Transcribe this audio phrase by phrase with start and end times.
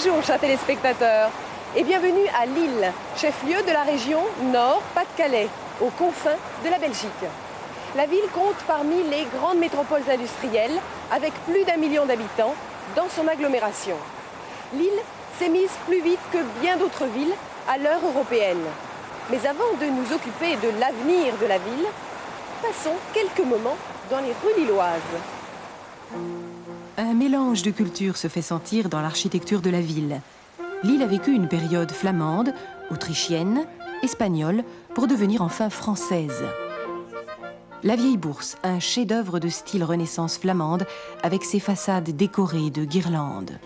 [0.00, 1.28] Bonjour chers téléspectateurs
[1.74, 4.20] et bienvenue à Lille, chef-lieu de la région
[4.52, 5.48] Nord-Pas-de-Calais,
[5.80, 7.10] aux confins de la Belgique.
[7.96, 10.78] La ville compte parmi les grandes métropoles industrielles
[11.10, 12.54] avec plus d'un million d'habitants
[12.94, 13.96] dans son agglomération.
[14.72, 15.02] Lille
[15.36, 17.34] s'est mise plus vite que bien d'autres villes
[17.68, 18.66] à l'heure européenne.
[19.30, 21.86] Mais avant de nous occuper de l'avenir de la ville,
[22.62, 23.76] passons quelques moments
[24.12, 26.37] dans les rues lilloises.
[27.00, 30.20] Un mélange de cultures se fait sentir dans l'architecture de la ville.
[30.82, 32.52] Lille a vécu une période flamande,
[32.90, 33.68] autrichienne,
[34.02, 34.64] espagnole,
[34.96, 36.42] pour devenir enfin française.
[37.84, 40.88] La vieille bourse, un chef-d'œuvre de style Renaissance flamande,
[41.22, 43.60] avec ses façades décorées de guirlandes.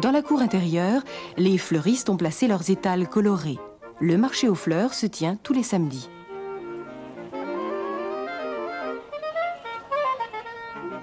[0.00, 1.02] Dans la cour intérieure,
[1.36, 3.58] les fleuristes ont placé leurs étals colorés.
[3.98, 6.08] Le marché aux fleurs se tient tous les samedis.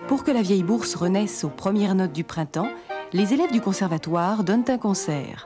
[0.07, 2.69] Pour que la vieille bourse renaisse aux premières notes du printemps,
[3.11, 5.45] les élèves du conservatoire donnent un concert.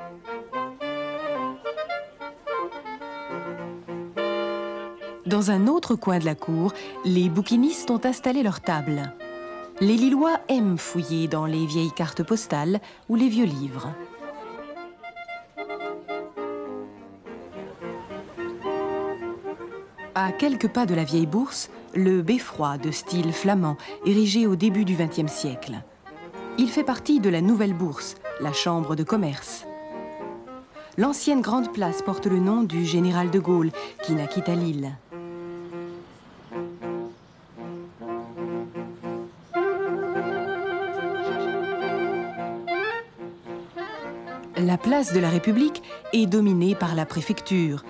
[5.26, 6.74] Dans un autre coin de la cour,
[7.06, 9.14] les bouquinistes ont installé leur table.
[9.80, 13.90] Les Lillois aiment fouiller dans les vieilles cartes postales ou les vieux livres.
[20.14, 24.86] À quelques pas de la vieille bourse, le beffroi de style flamand, érigé au début
[24.86, 25.82] du XXe siècle.
[26.58, 29.66] Il fait partie de la nouvelle bourse, la chambre de commerce.
[30.98, 33.72] L'ancienne grande place porte le nom du général de Gaulle,
[34.04, 34.92] qui naquit à Lille.
[44.58, 45.82] La place de la République
[46.14, 47.84] est dominée par la préfecture.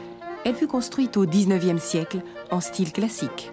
[0.46, 3.52] Elle fut construite au XIXe siècle en style classique.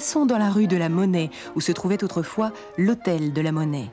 [0.00, 3.90] Passons dans la rue de la Monnaie, où se trouvait autrefois l'hôtel de la Monnaie.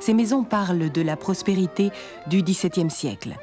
[0.00, 1.92] Ces maisons parlent de la prospérité
[2.26, 3.36] du XVIIe siècle.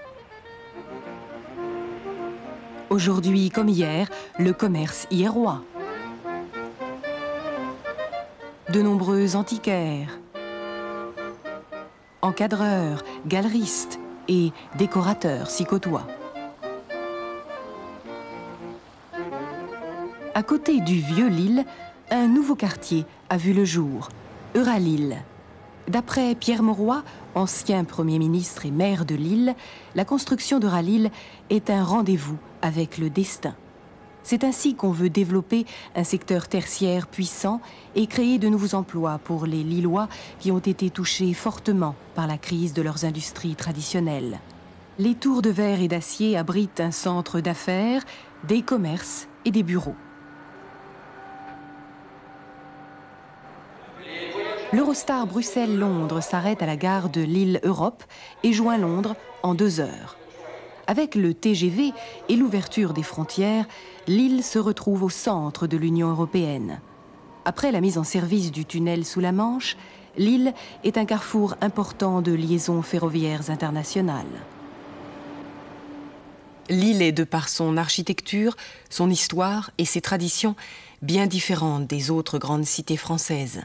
[2.90, 5.62] Aujourd'hui comme hier, le commerce y est roi.
[8.74, 10.20] De nombreux antiquaires,
[12.22, 13.97] encadreurs, galeristes
[14.28, 16.08] et décorateurs s'y côtoient.
[20.35, 21.64] À côté du vieux Lille,
[22.09, 24.09] un nouveau quartier a vu le jour,
[24.56, 25.18] Euralille.
[25.88, 27.03] D'après Pierre Mauroy,
[27.36, 29.56] ancien Premier ministre et maire de Lille,
[29.96, 31.12] la construction d'Euralille
[31.50, 33.56] est un rendez-vous avec le destin.
[34.24, 35.66] C'est ainsi qu'on veut développer
[35.96, 37.59] un secteur tertiaire puissant
[37.96, 40.08] et créer de nouveaux emplois pour les Lillois
[40.40, 44.40] qui ont été touchés fortement par la crise de leurs industries traditionnelles.
[45.00, 48.03] Les tours de verre et d'acier abritent un centre d'affaires,
[48.47, 49.96] des commerces et des bureaux.
[54.73, 58.03] L'Eurostar Bruxelles-Londres s'arrête à la gare de Lille-Europe
[58.41, 60.17] et joint Londres en deux heures.
[60.88, 61.94] Avec le TGV
[62.28, 63.67] et l'ouverture des frontières,
[64.07, 66.81] Lille se retrouve au centre de l'Union européenne.
[67.45, 69.78] Après la mise en service du tunnel sous la Manche,
[70.17, 74.25] Lille est un carrefour important de liaisons ferroviaires internationales.
[76.70, 78.55] Lille est, de par son architecture,
[78.90, 80.55] son histoire et ses traditions,
[81.03, 83.61] bien différente des autres grandes cités françaises.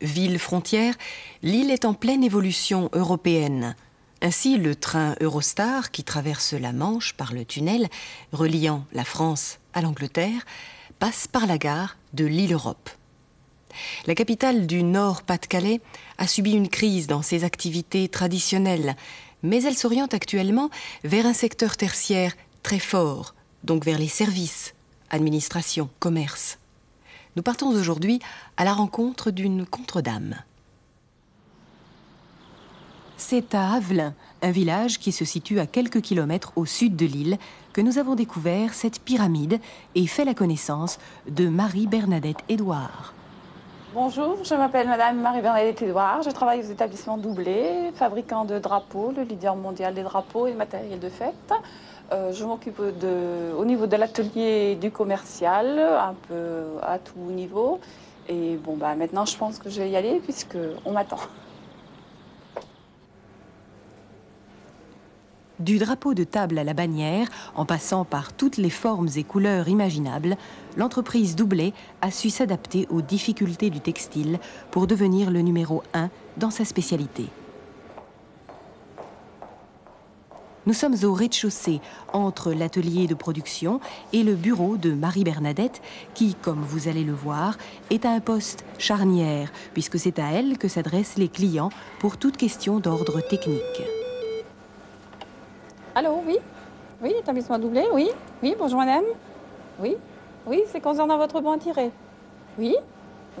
[0.00, 0.94] Ville frontière,
[1.42, 3.76] Lille est en pleine évolution européenne.
[4.22, 7.88] Ainsi, le train Eurostar, qui traverse la Manche par le tunnel
[8.32, 10.44] reliant la France à l'Angleterre,
[10.98, 12.90] passe par la gare de Lille-Europe.
[14.06, 15.80] La capitale du Nord-Pas-de-Calais
[16.18, 18.96] a subi une crise dans ses activités traditionnelles,
[19.42, 20.70] mais elle s'oriente actuellement
[21.04, 24.74] vers un secteur tertiaire très fort, donc vers les services,
[25.10, 26.59] administration, commerce.
[27.40, 28.20] Nous partons aujourd'hui
[28.58, 30.36] à la rencontre d'une contre-dame.
[33.16, 37.38] C'est à Avelin, un village qui se situe à quelques kilomètres au sud de l'île,
[37.72, 39.58] que nous avons découvert cette pyramide
[39.94, 40.98] et fait la connaissance
[41.30, 43.14] de Marie-Bernadette Édouard.
[43.92, 46.22] Bonjour, je m'appelle Madame Marie-Bernadette Édouard.
[46.22, 51.00] Je travaille aux établissements doublés, fabricant de drapeaux, le leader mondial des drapeaux et matériel
[51.00, 51.52] de fête.
[52.12, 57.80] Euh, je m'occupe au niveau de l'atelier du commercial, un peu à tout niveau.
[58.28, 61.18] Et bon, bah, maintenant, je pense que je vais y aller puisqu'on m'attend.
[65.60, 69.68] Du drapeau de table à la bannière, en passant par toutes les formes et couleurs
[69.68, 70.38] imaginables,
[70.78, 74.38] l'entreprise Doublé a su s'adapter aux difficultés du textile
[74.70, 76.08] pour devenir le numéro un
[76.38, 77.26] dans sa spécialité.
[80.64, 81.80] Nous sommes au rez-de-chaussée,
[82.14, 83.80] entre l'atelier de production
[84.14, 85.82] et le bureau de Marie-Bernadette,
[86.14, 87.58] qui, comme vous allez le voir,
[87.90, 92.38] est à un poste charnière, puisque c'est à elle que s'adressent les clients pour toute
[92.38, 93.99] question d'ordre technique.
[95.94, 96.38] Allô, oui
[97.02, 98.10] Oui, établissement doublé, oui
[98.42, 99.04] Oui, bonjour madame
[99.80, 99.96] Oui
[100.46, 101.90] Oui, c'est concernant votre bon à tirer
[102.58, 102.76] Oui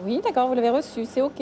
[0.04, 1.40] Oui, d'accord, vous l'avez reçu, c'est OK.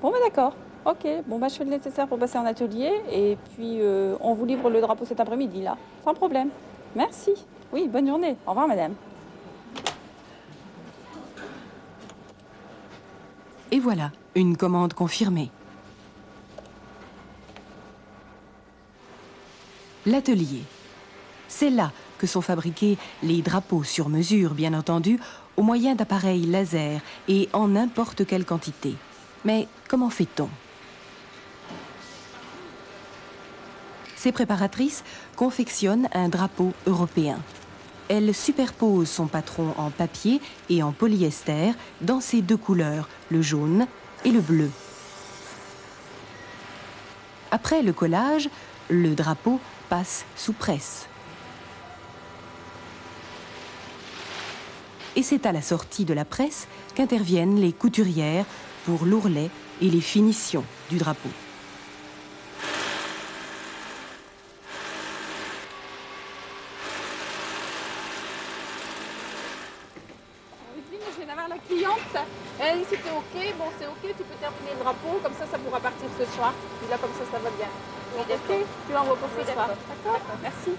[0.00, 0.54] Bon, ben d'accord.
[0.86, 4.32] Ok, bon bah je fais le nécessaire pour passer en atelier et puis euh, on
[4.32, 6.48] vous livre le drapeau cet après-midi là, sans problème.
[6.96, 7.32] Merci.
[7.70, 8.34] Oui, bonne journée.
[8.46, 8.94] Au revoir madame.
[13.70, 15.50] Et voilà, une commande confirmée.
[20.06, 20.62] L'atelier.
[21.48, 25.18] C'est là que sont fabriqués les drapeaux sur mesure, bien entendu,
[25.56, 28.94] au moyen d'appareils laser et en n'importe quelle quantité.
[29.44, 30.48] Mais comment fait-on?
[34.16, 35.02] Ces préparatrices
[35.36, 37.38] confectionnent un drapeau européen.
[38.08, 43.86] Elle superpose son patron en papier et en polyester dans ses deux couleurs, le jaune
[44.24, 44.70] et le bleu.
[47.50, 48.48] Après le collage,
[48.88, 51.06] le drapeau passe sous presse.
[55.16, 58.46] Et c'est à la sortie de la presse qu'interviennent les couturières
[58.86, 59.50] pour l'ourlet
[59.82, 61.30] et les finitions du drapeau.
[72.62, 75.58] Elle dit c'était ok, bon c'est ok, tu peux terminer le drapeau, comme ça ça
[75.58, 76.52] pourra partir ce soir.
[76.84, 77.66] Et là comme ça ça va bien.
[78.20, 79.68] ok, tu l'envoies pour ce soir.
[80.04, 80.70] D'accord, merci.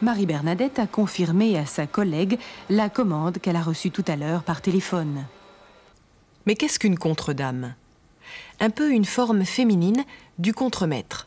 [0.00, 2.38] Marie-Bernadette a confirmé à sa collègue
[2.70, 5.24] la commande qu'elle a reçue tout à l'heure par téléphone.
[6.46, 7.74] Mais qu'est-ce qu'une contre-dame?
[8.60, 10.04] Un peu une forme féminine
[10.38, 11.26] du contremaître.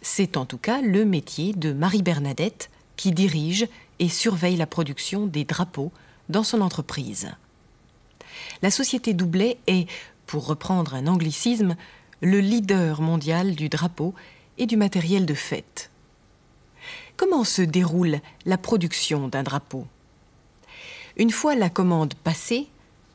[0.00, 3.66] C'est en tout cas le métier de Marie-Bernadette qui dirige
[3.98, 5.90] et surveille la production des drapeaux
[6.28, 7.32] dans son entreprise
[8.62, 9.88] la société Doublet est,
[10.26, 11.76] pour reprendre un anglicisme,
[12.20, 14.14] le leader mondial du drapeau
[14.58, 15.90] et du matériel de fête.
[17.16, 19.86] Comment se déroule la production d'un drapeau?
[21.16, 22.68] Une fois la commande passée,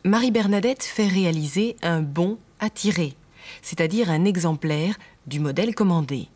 [0.03, 3.13] Marie-Bernadette fait réaliser un bon à tirer,
[3.61, 4.97] c'est-à-dire un exemplaire
[5.27, 6.27] du modèle commandé.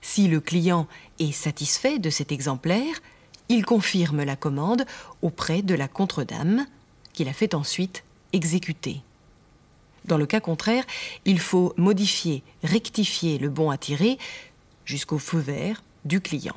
[0.00, 0.86] Si le client
[1.18, 3.00] est satisfait de cet exemplaire,
[3.48, 4.84] il confirme la commande
[5.22, 6.66] auprès de la contre-dame,
[7.12, 9.02] qu'il a fait ensuite exécuter.
[10.06, 10.84] Dans le cas contraire,
[11.24, 14.18] il faut modifier, rectifier le bon à tirer
[14.84, 16.56] jusqu'au feu vert du client.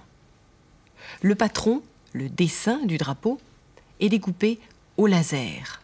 [1.22, 1.82] Le patron,
[2.14, 3.40] le dessin du drapeau,
[4.00, 4.60] est découpé
[4.98, 5.82] au laser.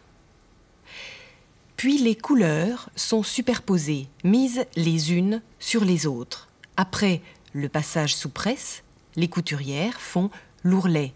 [1.76, 6.48] Puis les couleurs sont superposées, mises les unes sur les autres.
[6.76, 7.20] Après
[7.52, 8.82] le passage sous presse,
[9.16, 10.30] les couturières font
[10.62, 11.12] l'ourlet.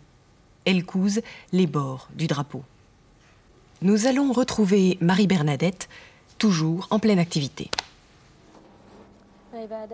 [0.65, 2.65] Elles cousent les bords du drapeau
[3.83, 5.89] nous allons retrouver Marie-Bernadette,
[6.41, 7.71] toujours en pleine activité.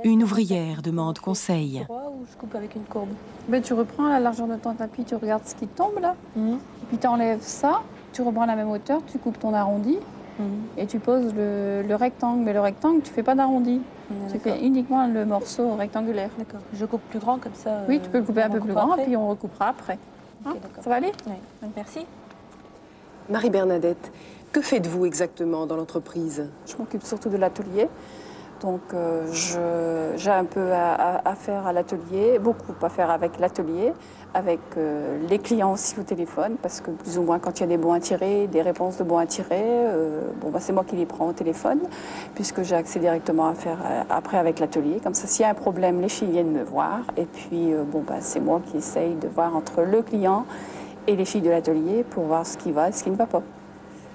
[0.04, 1.84] Une ouvrière demande conseil.
[1.88, 3.08] je coupe avec une courbe
[3.48, 6.86] ben, Tu reprends la largeur de ton tapis, tu regardes ce qui tombe là, et
[6.88, 9.98] puis tu enlèves ça, tu reprends la même hauteur, tu coupes ton arrondi,
[10.38, 10.46] mhm.
[10.78, 12.44] et tu poses le, rectangle.
[12.44, 13.80] Mais le rectangle, tu fais pas d'arrondi.
[14.30, 16.30] tu fais uniquement le morceau rectangulaire.
[16.38, 16.60] D'accord.
[16.72, 17.82] Je coupe plus grand comme ça.
[17.88, 19.98] Oui, tu peux le couper un peu plus grand, et puis on recoupera après.
[20.46, 20.54] Hein?
[20.80, 21.12] ça va aller?
[21.26, 21.70] Oui.
[21.74, 22.06] Merci.
[23.28, 24.12] Marie-Bernadette,
[24.52, 26.48] que faites-vous exactement dans l'entreprise?
[26.66, 27.88] Je m'occupe surtout de l'atelier.
[28.60, 29.26] Donc euh,
[30.16, 33.92] j'ai un peu à, faire à l'atelier, beaucoup à faire avec l'atelier,
[34.32, 37.64] avec euh, les clients aussi au téléphone, parce que plus ou moins quand il y
[37.64, 40.72] a des bons à tirer, des réponses de bons à tirer, euh, bon, bah, c'est
[40.72, 41.80] moi qui les prends au téléphone,
[42.34, 45.00] puisque j'ai accès directement à faire après avec l'atelier.
[45.02, 48.02] Comme ça, s'il y a un problème, les filles viennent me voir, et puis bon,
[48.06, 50.46] bah, c'est moi qui essaye de voir entre le client
[51.06, 53.26] et les filles de l'atelier pour voir ce qui va et ce qui ne va
[53.26, 53.42] pas.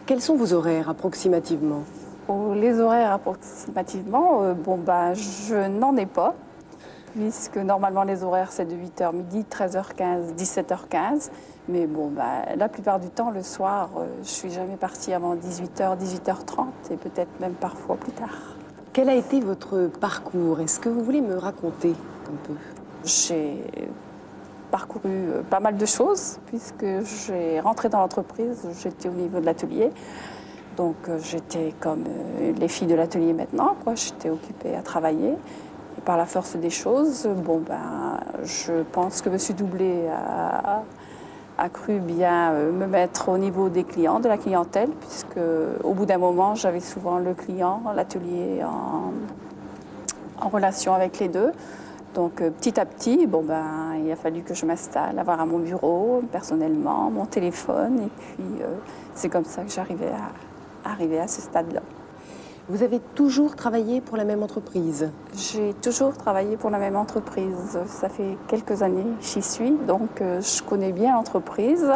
[0.05, 1.84] Quels sont vos horaires approximativement?
[2.27, 6.34] Oh, Les horaires approximativement, euh, bon ben je n'en ai pas,
[7.13, 11.29] puisque normalement les horaires c'est de 8h midi, 13h15, 17h15.
[11.70, 15.36] Mais bon, ben, la plupart du temps, le soir, euh, je suis jamais partie avant
[15.36, 18.55] 18h, 18h30 et peut-être même parfois plus tard.
[18.93, 20.60] Quel a été votre parcours?
[20.60, 21.93] Est-ce que vous voulez me raconter
[22.27, 22.55] un peu?
[23.05, 23.63] J'ai
[24.71, 26.85] parcouru euh, pas mal de choses, puisque
[27.27, 29.91] j'ai rentré dans l'entreprise, j'étais au niveau de l'atelier.
[30.77, 33.93] Donc euh, j'étais comme euh, les filles de l'atelier maintenant, quoi.
[33.95, 35.33] J'étais occupée à travailler.
[35.97, 39.37] Et par la force des choses, bon ben, je pense que M.
[39.57, 40.83] Doublé a,
[41.57, 45.37] a cru bien me mettre au niveau des clients, de la clientèle, puisque
[45.83, 51.51] au bout d'un moment, j'avais souvent le client, l'atelier en relation avec les deux.
[52.13, 55.46] Donc euh, petit à petit, bon, ben, il a fallu que je m'installe, avoir à
[55.46, 58.00] mon bureau, personnellement, mon téléphone.
[58.00, 58.75] Et puis euh,
[59.13, 61.82] c'est comme ça que j'arrivais à, arriver à ce stade-là.
[62.68, 65.10] Vous avez toujours travaillé pour la même entreprise?
[65.36, 67.80] J'ai toujours travaillé pour la même entreprise.
[67.88, 71.89] Ça fait quelques années que j'y suis, donc euh, je connais bien l'entreprise.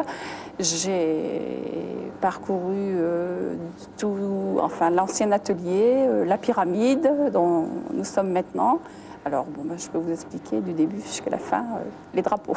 [0.59, 3.55] J'ai parcouru euh,
[3.97, 8.79] tout, enfin l'ancien atelier, la pyramide dont nous sommes maintenant.
[9.27, 11.65] Alors bon, ben, je peux vous expliquer du début jusqu'à la fin
[12.13, 12.53] les drapeaux.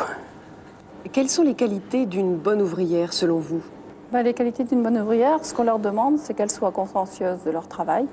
[1.12, 3.62] Quelles sont les qualités d'une bonne ouvrière selon vous?
[4.12, 7.50] Ben, Les qualités d'une bonne ouvrière, ce qu'on leur demande, c'est qu'elles soient consciencieuses de
[7.50, 8.04] leur travail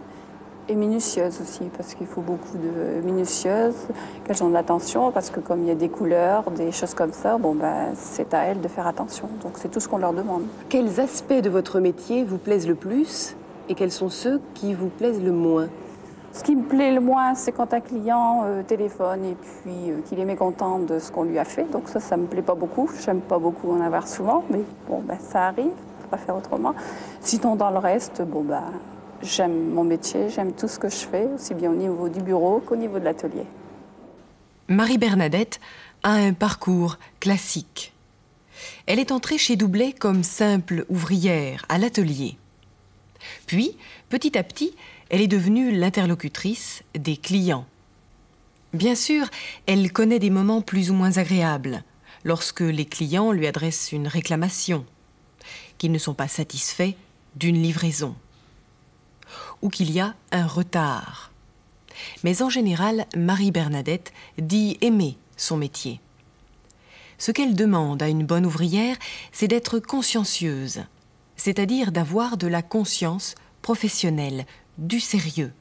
[0.69, 3.87] et minutieuses aussi, parce qu'il faut beaucoup de minutieuses,
[4.23, 7.11] qu'elles ont de l'attention, parce que comme il y a des couleurs, des choses comme
[7.11, 9.27] ça, bon, ben, c'est à elles de faire attention.
[9.43, 10.43] Donc c'est tout ce qu'on leur demande.
[10.69, 13.35] Quels aspects de votre métier vous plaisent le plus
[13.67, 15.67] et quels sont ceux qui vous plaisent le moins?
[16.35, 20.01] Ce qui me plaît le moins, c'est quand un client euh, téléphone et puis euh,
[20.01, 21.63] qu'il est mécontent de ce qu'on lui a fait.
[21.71, 22.91] Donc ça, ça me plaît pas beaucoup.
[23.05, 25.71] J'aime pas beaucoup en avoir souvent, mais bon, ben, ça arrive.
[26.01, 26.75] Peut pas faire autrement.
[27.21, 28.63] Sinon, dans le reste, bon, ben,
[29.21, 32.61] j'aime mon métier, j'aime tout ce que je fais, aussi bien au niveau du bureau
[32.65, 33.45] qu'au niveau de l'atelier.
[34.67, 35.61] Marie-Bernadette
[36.03, 37.93] a un parcours classique.
[38.87, 42.37] Elle est entrée chez Doublet comme simple ouvrière à l'atelier.
[43.47, 43.77] Puis,
[44.09, 44.75] petit à petit,
[45.09, 47.65] elle est devenue l'interlocutrice des clients.
[48.73, 49.27] Bien sûr,
[49.67, 51.83] elle connaît des moments plus ou moins agréables,
[52.23, 54.85] lorsque les clients lui adressent une réclamation,
[55.77, 56.93] qu'ils ne sont pas satisfaits
[57.35, 58.15] d'une livraison,
[59.61, 61.31] ou qu'il y a un retard.
[62.23, 66.01] Mais en général, Marie-Bernadette dit aimer son métier.
[67.17, 68.97] Ce qu'elle demande à une bonne ouvrière,
[69.31, 70.83] c'est d'être consciencieuse,
[71.37, 74.45] c'est-à-dire d'avoir de la conscience professionnelle,
[74.77, 75.51] du sérieux,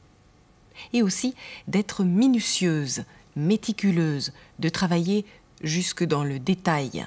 [0.93, 1.35] et aussi
[1.69, 3.05] d'être minutieuse,
[3.37, 5.25] méticuleuse, de travailler
[5.63, 7.07] jusque dans le détail.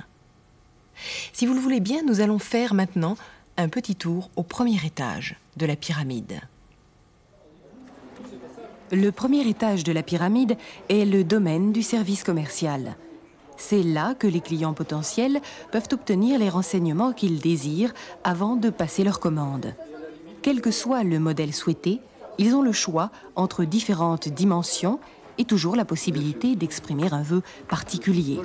[1.34, 3.18] Si vous le voulez bien, nous allons faire maintenant
[3.58, 6.42] un petit tour au premier étage de la pyramide.
[8.92, 10.58] Le premier étage de la pyramide
[10.90, 12.96] est le domaine du service commercial.
[13.58, 19.04] C'est là que les clients potentiels peuvent obtenir les renseignements qu'ils désirent avant de passer
[19.04, 19.74] leur commande.
[20.48, 22.00] Quel que soit le modèle souhaité,
[22.38, 24.98] ils ont le choix entre différentes dimensions
[25.38, 28.40] et toujours la possibilité d'exprimer un vœu particulier.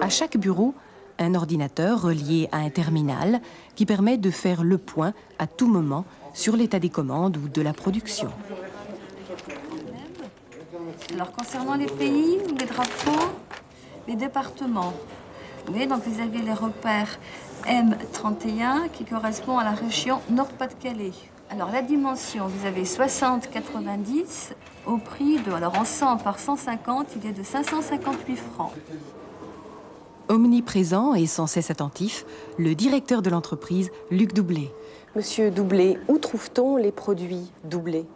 [0.00, 0.72] À chaque bureau,
[1.18, 3.42] un ordinateur relié à un terminal
[3.74, 7.60] qui permet de faire le point à tout moment sur l'état des commandes ou de
[7.60, 8.30] la production.
[11.12, 13.34] Alors concernant les pays, les drapeaux,
[14.06, 14.94] les départements,
[15.66, 17.18] vous voyez, donc vous avez les repères
[17.68, 21.12] M31 qui correspond à la région Nord-Pas-de-Calais.
[21.50, 24.52] Alors la dimension, vous avez 60-90
[24.86, 28.72] au prix de, alors en 100 par 150, il est de 558 francs.
[30.28, 32.24] Omniprésent et sans cesse attentif,
[32.58, 34.70] le directeur de l'entreprise, Luc Doublé.
[35.14, 38.06] Monsieur Doublé, où trouve-t-on les produits doublés?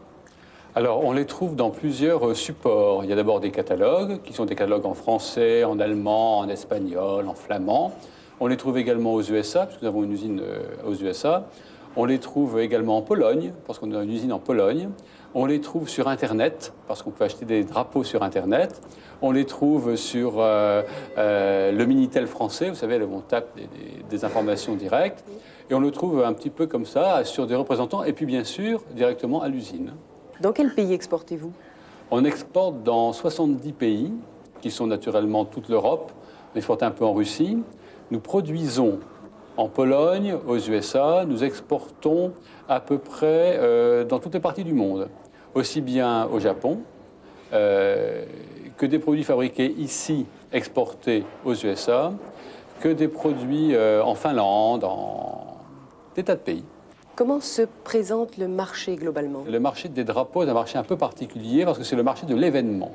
[0.75, 3.05] Alors, on les trouve dans plusieurs euh, supports.
[3.05, 6.49] Il y a d'abord des catalogues, qui sont des catalogues en français, en allemand, en
[6.49, 7.93] espagnol, en flamand.
[8.41, 11.49] On les trouve également aux USA, parce que nous avons une usine euh, aux USA.
[11.95, 14.89] On les trouve également en Pologne, parce qu'on a une usine en Pologne.
[15.35, 18.81] On les trouve sur Internet, parce qu'on peut acheter des drapeaux sur Internet.
[19.21, 20.83] On les trouve sur euh,
[21.19, 23.59] euh, le Minitel français, vous savez, on tape
[24.11, 25.25] des, informations directes.
[25.71, 28.45] Et on le trouve un petit peu comme ça, sur des représentants, et puis bien
[28.45, 29.93] sûr, directement à l'usine.
[30.41, 31.53] Dans quel pays exportez-vous?
[32.11, 34.13] On exporte dans 70 pays,
[34.63, 36.13] qui sont naturellement toute l'Europe.
[36.55, 37.59] On exporte un peu en Russie.
[38.13, 38.99] Nous produisons
[39.57, 42.35] en Pologne, aux USA, nous exportons
[42.69, 45.09] à peu près euh, dans toutes les parties du monde,
[45.55, 46.81] aussi bien au Japon
[47.55, 48.27] euh,
[48.77, 52.13] que des produits fabriqués ici, exportés aux USA,
[52.81, 55.57] que des produits euh, en Finlande, en
[56.15, 56.65] des tas de pays.
[57.17, 59.45] Comment se présente le marché globalement?
[59.49, 62.27] Le marché des drapeaux est un marché un peu particulier parce que c'est le marché
[62.27, 62.93] de l'événement.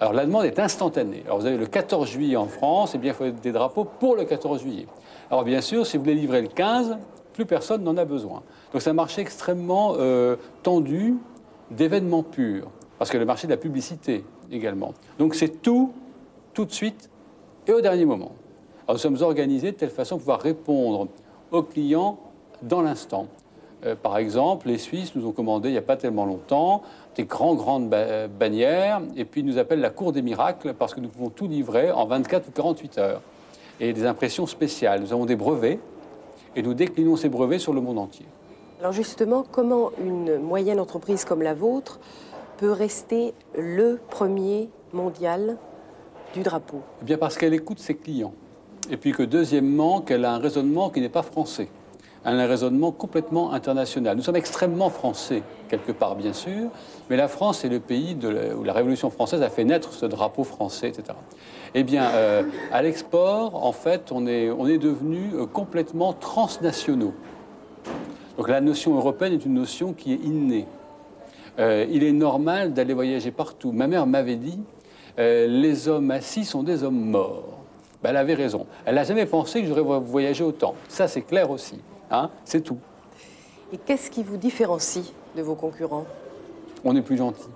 [0.00, 1.22] Alors la demande est instantanée.
[1.26, 4.14] Alors vous avez le 14 juillet en France, et bien il faut des drapeaux pour
[4.16, 4.86] le 14 juillet.
[5.30, 6.98] Alors bien sûr, si vous voulez livrer le 15,
[7.32, 8.42] plus personne n'en a besoin.
[8.72, 11.16] Donc c'est un marché extrêmement euh, tendu
[11.70, 14.94] d'événements purs, parce que le marché de la publicité également.
[15.18, 15.92] Donc c'est tout,
[16.54, 17.10] tout de suite
[17.66, 18.32] et au dernier moment.
[18.86, 21.08] Alors nous sommes organisés de telle façon à pouvoir répondre
[21.50, 22.18] aux clients
[22.62, 23.26] dans l'instant.
[23.84, 26.82] Euh, par exemple, les Suisses nous ont commandé il n'y a pas tellement longtemps
[27.18, 27.92] des grands, grandes
[28.38, 31.90] bannières, et puis nous appellent la cour des miracles parce que nous pouvons tout livrer
[31.90, 33.20] en 24 ou 48 heures
[33.80, 35.00] et des impressions spéciales.
[35.00, 35.80] Nous avons des brevets
[36.54, 38.24] et nous déclinons ces brevets sur le monde entier.
[38.78, 41.98] Alors justement, comment une moyenne entreprise comme la vôtre
[42.56, 45.56] peut rester le premier mondiale
[46.34, 46.82] du drapeau?
[47.02, 48.34] Eh bien parce qu'elle écoute ses clients.
[48.90, 51.68] Et puis que deuxièmement, qu'elle a un raisonnement qui n'est pas français.
[52.30, 54.14] Un raisonnement complètement international.
[54.14, 56.68] Nous sommes extrêmement français, quelque part bien sûr,
[57.08, 58.18] mais la France est le pays
[58.54, 61.04] où la Révolution française a fait naître ce drapeau français, etc.
[61.74, 67.14] Eh bien, euh, à l'export, en fait, on est, on devenus euh, complètement transnationaux.
[68.36, 70.66] Donc la notion européenne est une notion qui est innée.
[71.58, 73.72] Euh, il est normal d'aller voyager partout.
[73.72, 74.60] Ma mère m'avait dit,
[75.16, 77.58] les hommes assis sont des hommes morts.
[78.02, 78.66] Ben, elle avait raison.
[78.84, 80.74] Elle n'a jamais pensé que j'aurais vo- voyagé autant.
[80.88, 81.80] Ça, c'est clair aussi.
[82.10, 82.78] Hein c'est tout.
[83.72, 86.06] Et qu'est-ce qui vous différencie de vos concurrents?
[86.84, 87.48] On est plus gentil.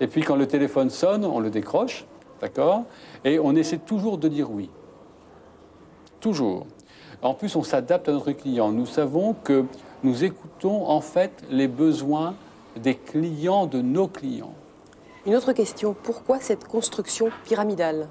[0.00, 2.04] Et puis quand le téléphone sonne, on le décroche,
[2.40, 2.82] d'accord?
[3.24, 4.68] Et on essaie toujours de dire oui.
[6.20, 6.66] Toujours.
[7.22, 8.70] En plus, on s'adapte à notre client.
[8.70, 9.64] Nous savons que
[10.02, 12.34] nous écoutons en fait les besoins
[12.76, 14.52] des clients de nos clients.
[15.26, 18.08] Une autre question, pourquoi cette construction pyramidale?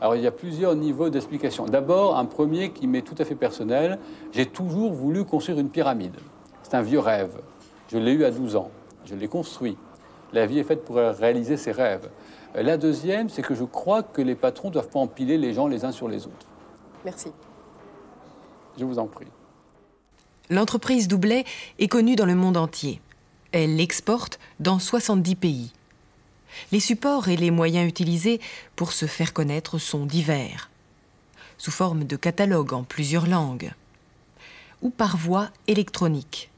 [0.00, 1.66] Alors il y a plusieurs niveaux d'explication.
[1.66, 3.98] D'abord, un premier qui m'est tout à fait personnel,
[4.32, 6.16] j'ai toujours voulu construire une pyramide.
[6.62, 7.40] C'est un vieux rêve.
[7.88, 8.70] Je l'ai eu à 12 ans.
[9.04, 9.76] Je l'ai construit.
[10.32, 12.10] La vie est faite pour réaliser ses rêves.
[12.54, 15.84] La deuxième, c'est que je crois que les patrons doivent pas empiler les gens les
[15.84, 16.46] uns sur les autres.
[17.04, 17.30] Merci.
[18.78, 19.28] Je vous en prie.
[20.50, 21.44] L'entreprise Doublet
[21.78, 23.00] est connue dans le monde entier.
[23.52, 25.72] Elle exporte dans 70 pays.
[26.72, 28.40] Les supports et les moyens utilisés
[28.74, 30.70] pour se faire connaître sont divers,
[31.58, 33.72] sous forme de catalogues en plusieurs langues,
[34.82, 36.50] ou par voie électronique.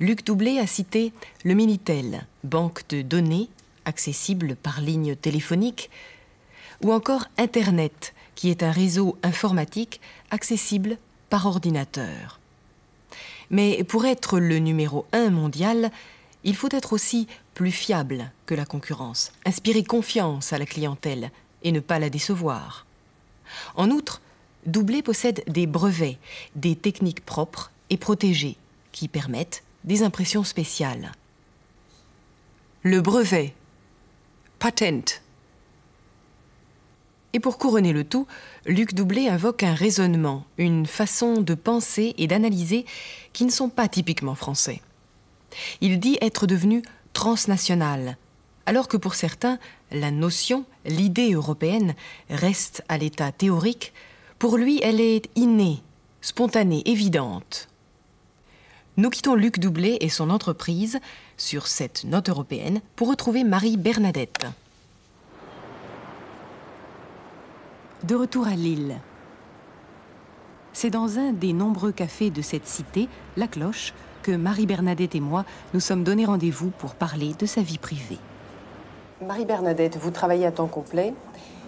[0.00, 1.12] Luc Doublet a cité
[1.44, 3.48] le Minitel, banque de données
[3.84, 5.90] accessible par ligne téléphonique,
[6.82, 10.98] ou encore Internet, qui est un réseau informatique accessible
[11.30, 12.40] par ordinateur.
[13.50, 15.90] Mais pour être le numéro un mondial,
[16.44, 21.30] il faut être aussi plus fiable que la concurrence, inspirer confiance à la clientèle
[21.62, 22.86] et ne pas la décevoir.
[23.74, 24.20] En outre,
[24.66, 26.18] Doublet possède des brevets,
[26.54, 28.56] des techniques propres et protégées
[28.92, 31.12] qui permettent des impressions spéciales.
[32.82, 33.54] Le brevet,
[34.58, 35.22] patent.
[37.32, 38.26] Et pour couronner le tout,
[38.66, 42.84] Luc Doublet invoque un raisonnement, une façon de penser et d'analyser
[43.32, 44.82] qui ne sont pas typiquement français.
[45.80, 48.16] Il dit être devenu transnational,
[48.66, 49.58] alors que pour certains,
[49.90, 51.94] la notion, l'idée européenne,
[52.30, 53.92] reste à l'état théorique,
[54.38, 55.82] pour lui elle est innée,
[56.20, 57.68] spontanée, évidente.
[58.98, 61.00] Nous quittons Luc Doublet et son entreprise
[61.38, 64.46] sur cette note européenne pour retrouver Marie Bernadette.
[68.04, 69.00] De retour à Lille.
[70.72, 75.20] C'est dans un des nombreux cafés de cette cité, La Cloche, que Marie Bernadette et
[75.20, 78.18] moi nous sommes donné rendez-vous pour parler de sa vie privée.
[79.20, 81.12] Marie-Bernadette, vous travaillez à temps complet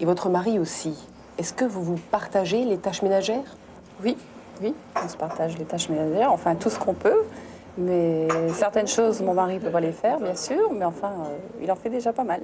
[0.01, 0.95] et votre mari aussi.
[1.39, 3.57] Est-ce que vous vous partagez les tâches ménagères?
[4.03, 4.17] Oui,
[4.63, 7.23] oui, on se partage les tâches ménagères, enfin tout ce qu'on peut.
[7.77, 11.37] Mais certaines choses, mon mari ne peut pas les faire, bien sûr, mais enfin, euh,
[11.61, 12.41] il en fait déjà pas mal.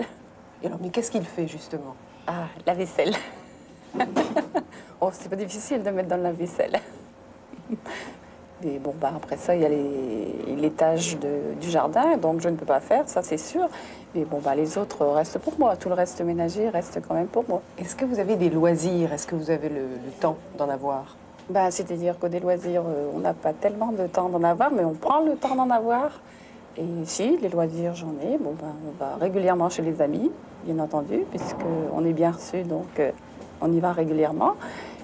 [0.62, 1.94] Et alors, mais qu'est-ce qu'il fait justement?
[2.26, 3.14] Ah, la vaisselle.
[5.00, 6.80] oh, c'est pas difficile de mettre dans la vaisselle.
[8.62, 12.40] Mais bon, bah, après ça, il y a les, les tâches de- du jardin, donc
[12.40, 13.68] je ne peux pas faire, ça c'est sûr.
[14.14, 15.76] Mais bon, bah, les autres restent pour moi.
[15.76, 17.62] Tout le reste ménager reste quand même pour moi.
[17.78, 19.12] Est-ce que vous avez des loisirs?
[19.12, 21.16] Est-ce que vous avez le, le temps d'en avoir?
[21.48, 24.84] Bah, C'est-à-dire que des loisirs, euh, on n'a pas tellement de temps d'en avoir, mais
[24.84, 26.20] on prend le temps d'en avoir.
[26.76, 28.36] Et si, les loisirs, j'en ai.
[28.38, 30.30] Bon, ben, on va régulièrement chez les amis,
[30.64, 33.10] bien entendu, puisqu'on est bien reçu, donc euh,
[33.60, 34.52] on y va régulièrement.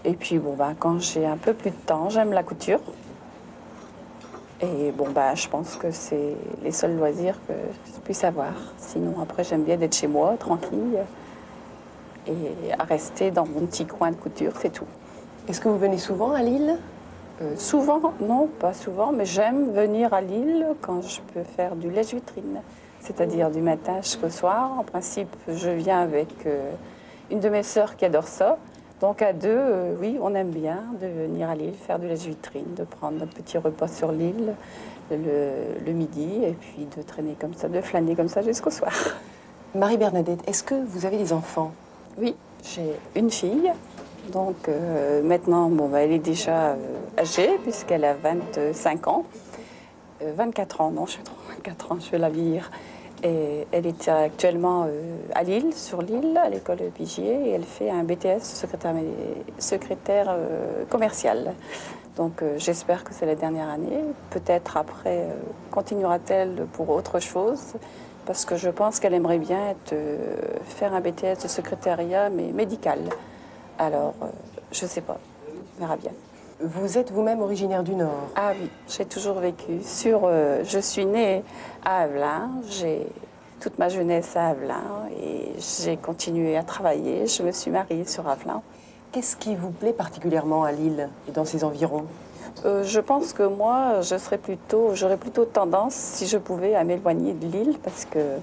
[0.04, 2.80] Et puis, bon, ben, quand j'ai un peu plus de temps, j'aime la couture.
[4.62, 7.52] Et bon, bah, je pense que c'est les seuls loisirs que
[7.86, 8.54] je puisse avoir.
[8.78, 10.98] Sinon, après, j'aime bien d'être chez moi, tranquille,
[12.26, 14.86] et à rester dans mon petit coin de couture, c'est tout.
[15.48, 16.78] Est-ce que vous venez souvent à Lille?
[17.42, 21.90] Euh, souvent, non, pas souvent, mais j'aime venir à Lille quand je peux faire du
[21.90, 22.62] lèche-vitrine,
[23.00, 24.72] c'est-à-dire du matin jusqu'au soir.
[24.78, 26.72] En principe, je viens avec euh,
[27.30, 28.56] une de mes sœurs qui adore ça.
[29.00, 32.74] Donc à deux, euh, oui, on aime bien de venir à Lille faire du lèche-vitrine,
[32.76, 34.54] de prendre notre petit repas sur l'île
[35.10, 38.92] le, le midi et puis de traîner comme ça, de flâner comme ça jusqu'au soir.
[39.74, 41.72] Marie-Bernadette, est-ce que vous avez des enfants?
[42.18, 43.70] Oui, j'ai une fille.
[44.32, 46.76] Donc euh, maintenant, bon, bah, elle est déjà euh,
[47.18, 49.24] âgée puisqu'elle a 25 ans.
[50.22, 52.70] Euh, 24 ans, non, je suis trop 24 ans, je vais la vieillir.
[53.72, 58.04] Elle est actuellement euh, à Lille, sur Lille, à l'école Pigier, et elle fait un
[58.04, 58.94] BTS secrétaire,
[59.58, 61.54] secrétaire euh, commercial.
[62.16, 64.00] Donc euh, j'espère que c'est la dernière année.
[64.30, 65.26] Peut-être après,
[65.70, 67.74] continuera-t-elle pour autre chose.
[68.26, 69.74] parce que je pense qu'elle aimerait bien
[70.64, 72.98] faire un BTS de secrétariat, mais médical.
[73.78, 74.14] Alors,
[74.72, 75.18] je ne sais pas,
[75.76, 76.12] on verra bien.
[76.60, 78.30] Vous êtes vous-même originaire du Nord.
[78.34, 79.82] Ah oui, j'ai toujours vécu.
[79.82, 81.44] Sur, euh, je suis née
[81.84, 83.06] à Avelin, j'ai
[83.60, 87.26] toute ma jeunesse à Avelin et j'ai continué à travailler.
[87.26, 88.62] Je me suis mariée sur Avelin.
[89.12, 92.06] Qu'est-ce qui vous plaît particulièrement à Lille et dans ses environs?
[92.64, 96.84] Euh, je pense que moi, je serais plutôt, j'aurais plutôt tendance, si je pouvais, à
[96.84, 98.38] m'éloigner de Lille parce que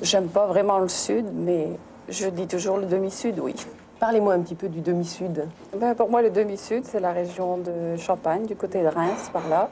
[0.00, 1.70] j'aime pas vraiment le sud, mais
[2.08, 3.56] je dis toujours le demi-sud, oui.
[4.00, 5.48] Parlez-moi un petit peu du demi-sud.
[5.76, 9.48] Ben, pour moi, le demi-sud, c'est la région de Champagne, du côté de Reims, par
[9.48, 9.70] là.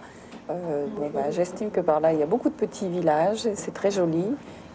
[0.51, 3.73] Euh, bon, ben, J'estime que par là, il y a beaucoup de petits villages, c'est
[3.73, 4.25] très joli.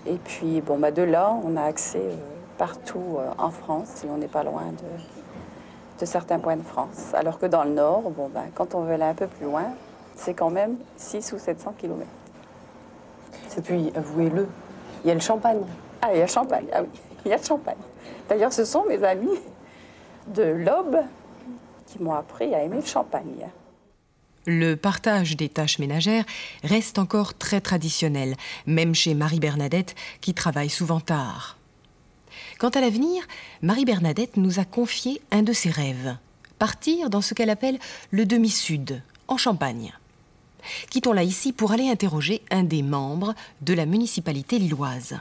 [0.06, 2.16] Et puis, bon, ben, de là, on a accès euh,
[2.58, 7.12] partout euh, en France, si on n'est pas loin de, de certains points de France.
[7.14, 9.66] Alors que dans le nord, bon, ben, quand on veut aller un peu plus loin,
[10.16, 12.08] c'est quand même 6 ou 700 km.
[13.58, 14.48] Et puis, avouez-le,
[15.04, 15.60] il y a le champagne.
[16.02, 16.90] Ah, il y a Champagne, ah oui,
[17.26, 17.76] il y a le Champagne.
[18.30, 19.40] D'ailleurs, ce sont mes amis
[20.28, 21.00] de l'Aube
[21.88, 23.48] qui m'ont appris à aimer le champagne.
[24.48, 26.26] Le partage des tâches ménagères
[26.64, 28.36] reste encore très traditionnel,
[28.66, 31.58] même chez Marie-Bernadette qui travaille souvent tard.
[32.58, 33.24] Quant à l'avenir,
[33.62, 36.18] Marie-Bernadette nous a confié un de ses rêves
[36.62, 37.80] partir dans ce qu'elle appelle
[38.12, 39.92] le demi-sud, en Champagne.
[40.92, 45.20] Quittons-la ici pour aller interroger un des membres de la municipalité lilloise.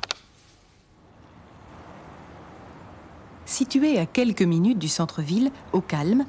[3.51, 6.25] Situé à quelques minutes du centre-ville, au calme,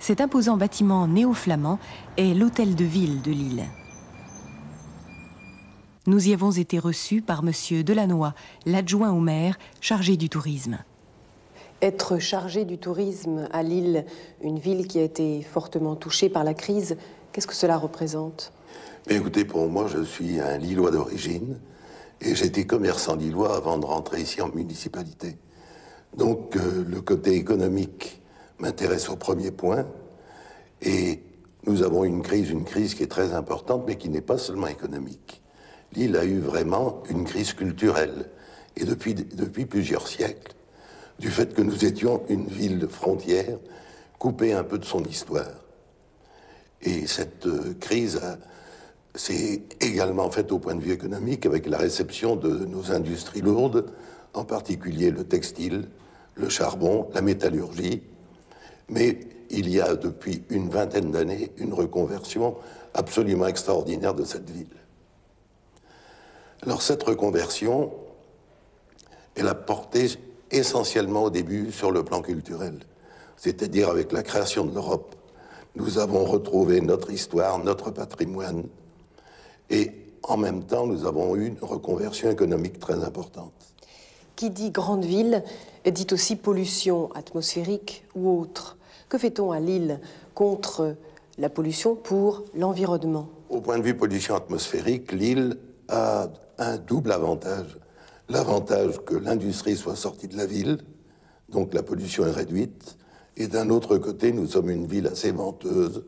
[0.00, 1.78] cet imposant bâtiment néo-flamand
[2.18, 3.64] est l'hôtel de ville de Lille.
[6.06, 7.82] Nous y avons été reçus par M.
[7.82, 8.34] Delannoy,
[8.66, 10.76] l'adjoint au maire chargé du tourisme.
[11.80, 14.04] Être chargé du tourisme à Lille,
[14.42, 16.98] une ville qui a été fortement touchée par la crise,
[17.32, 18.52] qu'est-ce que cela représente?
[19.08, 21.58] Mais écoutez, pour moi, je suis un Lillois d'origine
[22.20, 25.38] et j'étais commerçant lillois avant de rentrer ici en municipalité.
[26.16, 28.20] Donc euh, le côté économique
[28.58, 29.86] m'intéresse au premier point
[30.82, 31.20] et
[31.66, 34.68] nous avons une crise, une crise qui est très importante mais qui n'est pas seulement
[34.68, 35.42] économique.
[35.94, 38.26] Lille a eu vraiment une crise culturelle
[38.76, 40.54] et depuis, plusieurs siècles
[41.18, 43.58] du fait que nous étions une ville de frontière
[44.18, 45.64] coupée un peu de son histoire.
[46.82, 48.20] Et cette euh, crise
[49.14, 53.86] s'est également faite au point de vue économique avec la réception de nos industries lourdes,
[54.34, 55.88] en particulier le textile,
[56.34, 58.02] le charbon, la métallurgie.
[58.88, 59.18] Mais
[59.50, 62.56] il y a depuis une vingtaine d'années une reconversion
[62.94, 64.66] absolument extraordinaire de cette ville.
[66.62, 67.92] Alors cette reconversion,
[69.36, 70.08] elle a porté
[70.50, 72.78] essentiellement au début sur le plan culturel,
[73.36, 75.14] c'est-à-dire avec la création de l'Europe.
[75.76, 78.64] Nous avons retrouvé notre histoire, notre patrimoine,
[79.70, 83.52] et en même temps, nous avons eu une reconversion économique très importante.
[84.38, 85.42] Qui dit grande ville
[85.84, 88.78] dit aussi pollution atmosphérique ou autre.
[89.08, 89.98] Que fait-on à Lille
[90.32, 90.94] contre
[91.38, 93.28] la pollution pour l'environnement?
[93.50, 95.56] Au point de vue pollution atmosphérique, l'île
[95.88, 97.80] a un double avantage.
[98.28, 100.78] L'avantage que l'industrie soit sortie de la ville,
[101.48, 102.96] donc la pollution est réduite,
[103.36, 106.04] et d'un autre côté, nous sommes une ville assez venteuse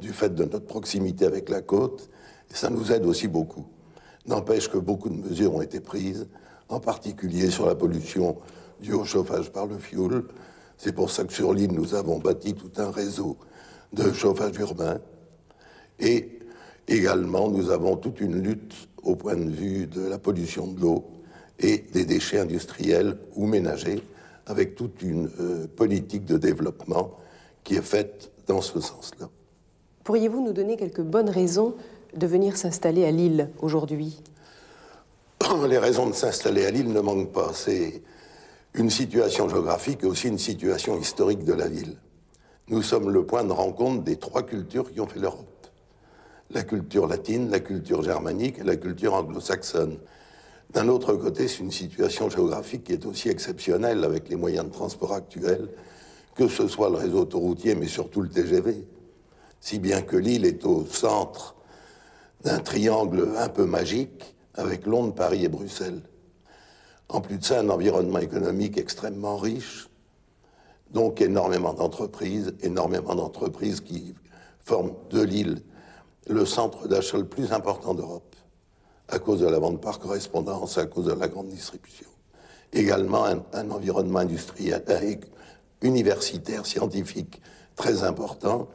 [0.00, 2.10] du fait de notre proximité avec la côte,
[2.52, 3.66] ça nous aide aussi beaucoup.
[4.26, 6.26] N'empêche que beaucoup de mesures ont été prises,
[6.68, 8.36] en particulier sur la pollution
[8.80, 10.28] due au chauffage par le fioul.
[10.76, 13.36] C'est pour ça que sur l'île, nous avons bâti tout un réseau
[13.92, 15.00] de chauffage urbain.
[15.98, 16.38] Et
[16.86, 21.04] également, nous avons toute une lutte au point de vue de la pollution de l'eau
[21.58, 24.00] et des déchets industriels ou ménagers,
[24.46, 27.16] avec toute une euh, politique de développement
[27.64, 29.28] qui est faite dans ce sens-là.
[30.04, 31.74] Pourriez-vous nous donner quelques bonnes raisons
[32.16, 34.22] de venir s'installer à Lille aujourd'hui?
[35.56, 37.52] Les raisons de s'installer à Lille ne manquent pas.
[37.54, 38.02] C'est
[38.74, 41.96] une situation géographique et aussi une situation historique de la ville.
[42.68, 45.66] Nous sommes le point de rencontre des trois cultures qui ont fait l'Europe.
[46.50, 49.98] La culture latine, la culture germanique et la culture anglo-saxonne.
[50.70, 54.72] D'un autre côté, c'est une situation géographique qui est aussi exceptionnelle avec les moyens de
[54.72, 55.68] transport actuels,
[56.34, 58.86] que ce soit le réseau autoroutier, mais surtout le TGV.
[59.60, 61.56] Si bien que l'île est au centre
[62.44, 66.02] d'un triangle un peu magique avec Londres, Paris et Bruxelles.
[67.08, 69.88] En plus de ça, un environnement économique extrêmement riche,
[70.90, 74.14] donc énormément d'entreprises, énormément d'entreprises qui
[74.64, 75.62] forment de l'île
[76.28, 78.36] le centre d'achat le plus important d'Europe,
[79.08, 82.08] à cause de la vente par correspondance, à cause de la grande distribution.
[82.72, 84.82] Également un, environnement industriel,
[85.80, 87.40] universitaire, scientifique
[87.76, 88.68] très important.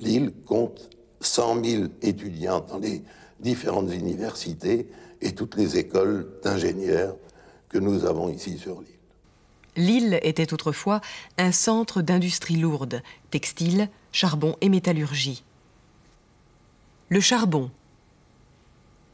[0.00, 3.02] Lille compte 100 000 étudiants dans les
[3.40, 4.88] différentes universités
[5.20, 7.16] et toutes les écoles d'ingénieurs
[7.68, 8.96] que nous avons ici sur l'île.
[9.76, 11.00] L'île était autrefois
[11.36, 15.44] un centre d'industrie lourde, textile, charbon et métallurgie.
[17.08, 17.70] Le charbon,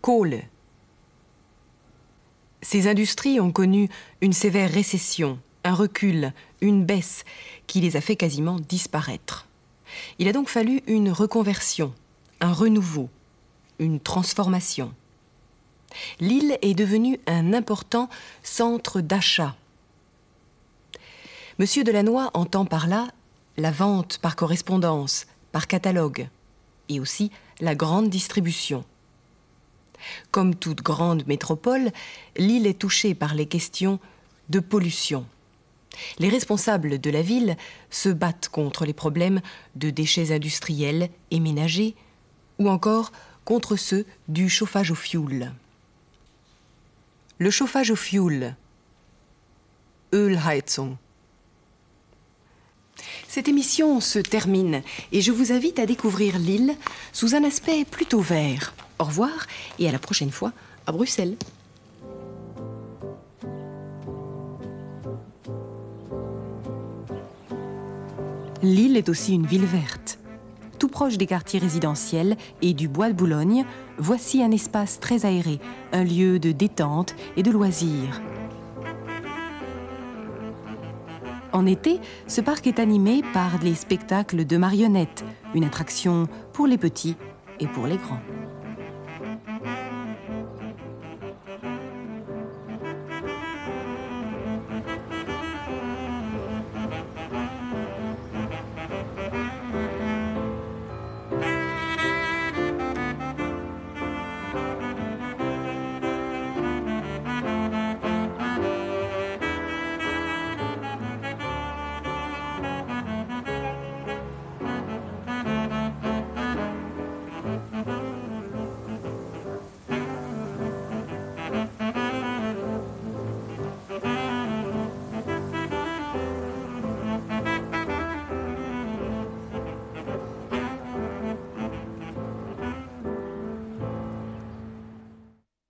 [0.01, 0.43] coal.
[2.63, 3.89] Ces industries ont connu
[4.21, 7.25] une sévère récession, un recul, une baisse
[7.67, 9.49] qui les a fait quasiment disparaître.
[10.19, 11.93] Il a donc fallu une reconversion,
[12.41, 13.11] un renouveau,
[13.79, 14.93] une transformation.
[16.21, 18.09] L'île est devenue un important
[18.43, 19.55] centre d'achat.
[21.59, 23.09] Monsieur Delannoy entend par là
[23.57, 26.29] la vente par correspondance, par catalogue,
[26.89, 27.31] et aussi
[27.61, 28.85] la grande distribution.
[30.31, 31.93] Comme toute grande métropole,
[32.37, 34.01] l'île est touchée par les questions
[34.49, 35.27] de pollution.
[36.19, 37.57] Les responsables de la ville
[37.91, 39.41] se battent contre les problèmes
[39.77, 41.95] de déchets industriels et ménagers,
[42.59, 43.13] ou encore
[43.45, 45.53] contre ceux du chauffage au fioul.
[47.39, 48.55] Le chauffage au fioul,
[50.13, 50.97] Ölheizung.
[53.27, 56.77] Cette émission se termine et je vous invite à découvrir l'île
[57.13, 58.75] sous un aspect plutôt vert.
[58.99, 59.47] Au revoir
[59.79, 60.53] et à la prochaine fois
[60.87, 61.37] à Bruxelles.
[68.63, 70.19] L'île est aussi une ville verte.
[70.83, 73.65] Tout proche des quartiers résidentiels et du bois de Boulogne,
[73.99, 75.61] voici un espace très aéré,
[75.93, 78.21] un lieu de détente et de loisirs.
[81.53, 86.79] En été, ce parc est animé par les spectacles de marionnettes, une attraction pour les
[86.79, 87.15] petits
[87.61, 88.42] et pour les grands.